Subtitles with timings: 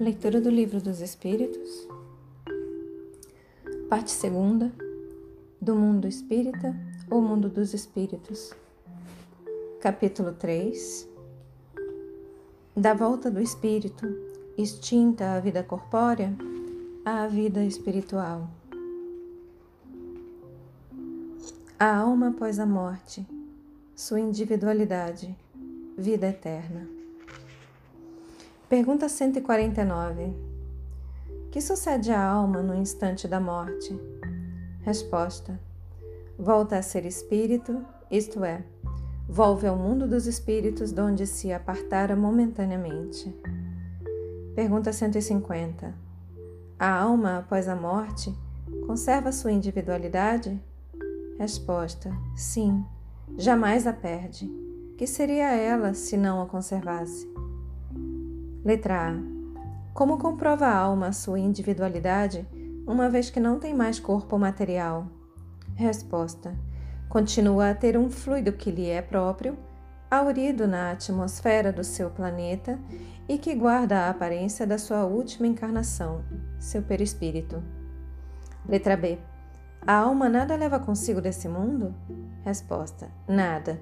[0.00, 1.86] Leitura do Livro dos Espíritos,
[3.86, 4.72] parte segunda,
[5.60, 6.74] do mundo espírita
[7.10, 8.54] ou mundo dos espíritos.
[9.78, 11.06] Capítulo 3
[12.74, 14.06] Da volta do espírito,
[14.56, 16.34] extinta a vida corpórea,
[17.04, 18.48] à vida espiritual.
[21.78, 23.26] A alma após a morte,
[23.94, 25.36] sua individualidade,
[25.98, 26.99] vida eterna.
[28.70, 30.32] Pergunta 149.
[31.50, 34.00] Que sucede à alma no instante da morte?
[34.82, 35.60] Resposta:
[36.38, 38.62] Volta a ser espírito, isto é,
[39.28, 43.36] volve ao mundo dos espíritos de onde se apartara momentaneamente.
[44.54, 45.92] Pergunta 150.
[46.78, 48.32] A alma, após a morte,
[48.86, 50.62] conserva sua individualidade?
[51.40, 52.86] Resposta: Sim,
[53.36, 54.48] jamais a perde.
[54.96, 57.28] Que seria ela se não a conservasse?
[58.62, 59.14] Letra A.
[59.94, 62.46] Como comprova a alma a sua individualidade,
[62.86, 65.06] uma vez que não tem mais corpo material?
[65.74, 66.54] Resposta:
[67.08, 69.56] Continua a ter um fluido que lhe é próprio,
[70.10, 72.78] aurido na atmosfera do seu planeta
[73.26, 76.22] e que guarda a aparência da sua última encarnação,
[76.58, 77.62] seu perispírito.
[78.68, 79.18] Letra B.
[79.86, 81.94] A alma nada leva consigo desse mundo?
[82.44, 83.80] Resposta: Nada,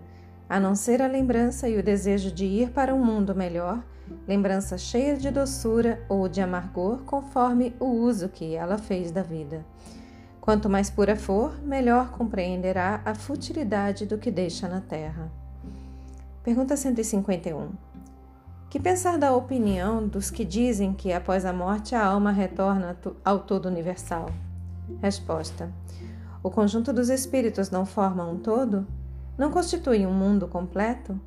[0.49, 3.83] a não ser a lembrança e o desejo de ir para um mundo melhor
[4.27, 9.65] lembrança cheia de doçura ou de amargor, conforme o uso que ela fez da vida.
[10.41, 15.31] Quanto mais pura for, melhor compreenderá a futilidade do que deixa na terra.
[16.43, 17.69] Pergunta 151.
[18.71, 23.41] Que pensar da opinião dos que dizem que após a morte a alma retorna ao
[23.41, 24.31] todo universal?
[25.03, 25.71] Resposta:
[26.43, 28.87] O conjunto dos espíritos não forma um todo?
[29.37, 31.19] Não constitui um mundo completo?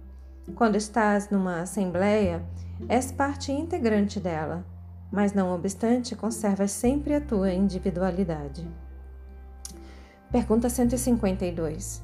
[0.55, 2.43] Quando estás numa assembleia,
[2.89, 4.65] és parte integrante dela,
[5.11, 8.67] mas não obstante, conservas sempre a tua individualidade.
[10.31, 12.01] Pergunta 152.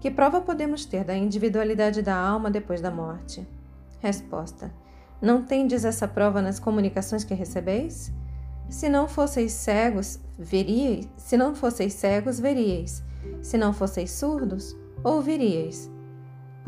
[0.00, 3.46] Que prova podemos ter da individualidade da alma depois da morte?
[4.00, 4.72] Resposta:
[5.20, 8.12] Não tendes essa prova nas comunicações que recebeis?
[8.68, 11.08] Se não fosseis cegos, veríeis.
[11.16, 13.02] Se não fosseis cegos, veríeis.
[13.42, 15.90] Se não fosseis surdos, ouviríeis.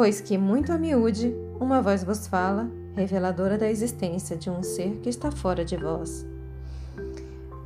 [0.03, 4.97] Pois que muito a miúde uma voz vos fala, reveladora da existência de um ser
[4.97, 6.27] que está fora de vós.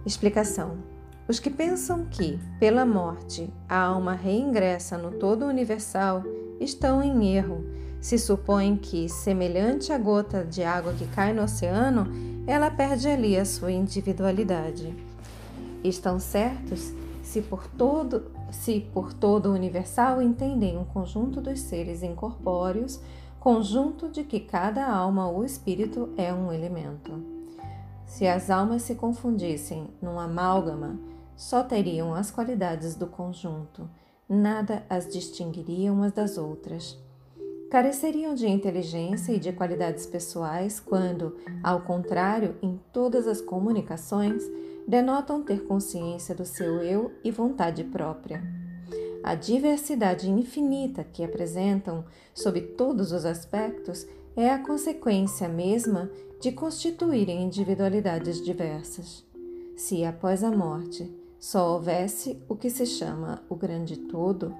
[0.04, 0.76] Explicação:
[1.26, 6.24] Os que pensam que, pela morte, a alma reingressa no todo universal
[6.60, 7.64] estão em erro.
[8.02, 12.06] Se supõem que, semelhante à gota de água que cai no oceano,
[12.46, 14.94] ela perde ali a sua individualidade.
[15.82, 16.92] Estão certos
[17.22, 23.00] se por todo, se por todo o universal entendem um conjunto dos seres incorpóreos
[23.46, 27.22] conjunto de que cada alma ou espírito é um elemento.
[28.04, 30.98] Se as almas se confundissem num amálgama,
[31.36, 33.88] só teriam as qualidades do conjunto,
[34.28, 36.98] nada as distinguiria umas das outras.
[37.70, 44.42] Careceriam de inteligência e de qualidades pessoais quando, ao contrário, em todas as comunicações,
[44.86, 48.42] denotam ter consciência do seu eu e vontade própria.
[49.22, 56.10] A diversidade infinita que apresentam, sob todos os aspectos, é a consequência mesma
[56.40, 59.24] de constituírem individualidades diversas.
[59.76, 64.54] Se após a morte só houvesse o que se chama o grande todo,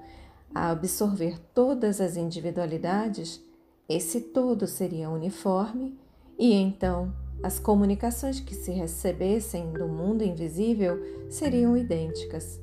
[0.53, 3.41] a absorver todas as individualidades,
[3.87, 5.97] esse todo seria uniforme
[6.37, 7.13] e então
[7.43, 10.99] as comunicações que se recebessem do mundo invisível
[11.29, 12.59] seriam idênticas.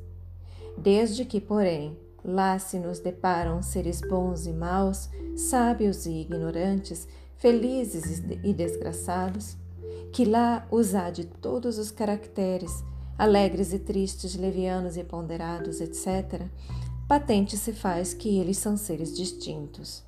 [0.77, 8.23] Desde que, porém, lá se nos deparam seres bons e maus, sábios e ignorantes, felizes
[8.43, 9.57] e desgraçados,
[10.13, 12.83] que lá os há de todos os caracteres,
[13.19, 16.43] alegres e tristes, levianos e ponderados, etc.,
[17.07, 20.03] patente se faz que eles são seres distintos.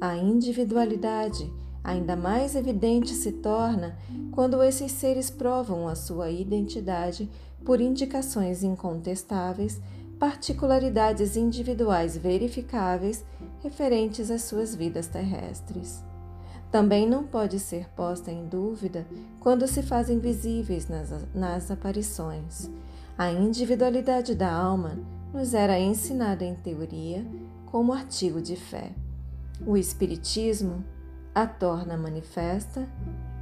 [0.00, 3.96] A individualidade ainda mais evidente se torna
[4.32, 7.28] quando esses seres provam a sua identidade
[7.64, 9.80] por indicações incontestáveis
[10.18, 13.24] particularidades individuais verificáveis
[13.62, 16.04] referentes às suas vidas terrestres.
[16.70, 19.06] Também não pode ser posta em dúvida
[19.40, 22.70] quando se fazem visíveis nas, nas aparições.
[23.18, 24.98] A individualidade da alma
[25.32, 27.24] nos era ensinada em teoria
[27.66, 28.92] como artigo de fé.
[29.66, 30.84] O Espiritismo
[31.34, 32.88] a torna manifesta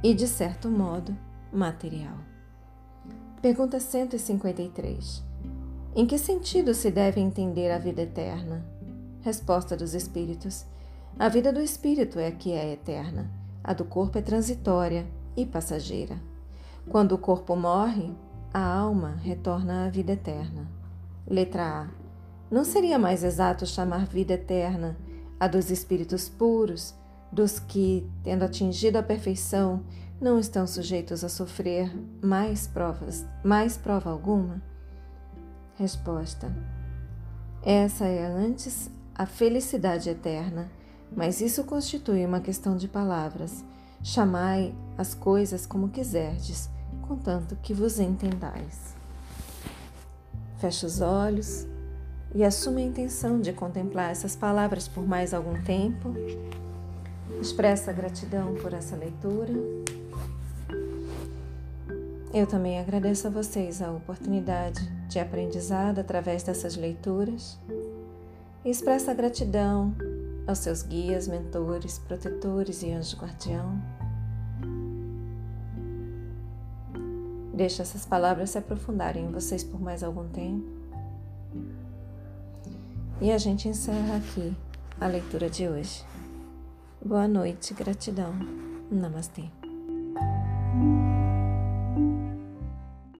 [0.03, 1.15] e, de certo modo,
[1.51, 2.17] material.
[3.41, 5.23] Pergunta 153.
[5.95, 8.63] Em que sentido se deve entender a vida eterna?
[9.21, 10.65] Resposta dos Espíritos:
[11.17, 13.29] A vida do Espírito é que é eterna,
[13.63, 16.17] a do corpo é transitória e passageira.
[16.87, 18.13] Quando o corpo morre,
[18.53, 20.67] a alma retorna à vida eterna.
[21.27, 21.87] Letra A.
[22.51, 24.97] Não seria mais exato chamar vida eterna
[25.39, 26.95] a dos espíritos puros,
[27.31, 29.83] dos que, tendo atingido a perfeição,
[30.19, 31.91] não estão sujeitos a sofrer
[32.21, 34.61] mais provas, mais prova alguma?
[35.75, 36.53] Resposta:
[37.63, 40.69] Essa é antes a felicidade eterna,
[41.15, 43.63] mas isso constitui uma questão de palavras.
[44.01, 46.69] Chamai as coisas como quiserdes,
[47.01, 48.95] contanto que vos entendais.
[50.57, 51.67] Feche os olhos
[52.33, 56.13] e assume a intenção de contemplar essas palavras por mais algum tempo.
[57.41, 59.53] Expressa gratidão por essa leitura.
[62.33, 67.57] Eu também agradeço a vocês a oportunidade de aprendizado através dessas leituras
[68.63, 69.95] e expressa gratidão
[70.45, 73.81] aos seus guias, mentores, protetores e anjo guardião.
[77.53, 80.67] Deixe essas palavras se aprofundarem em vocês por mais algum tempo.
[83.21, 84.55] E a gente encerra aqui
[84.99, 86.05] a leitura de hoje.
[87.03, 88.33] Boa noite, gratidão.
[88.91, 89.45] Namastê.